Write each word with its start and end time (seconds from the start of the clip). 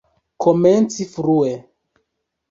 Komenci 0.43 1.05
frue! 1.11 1.51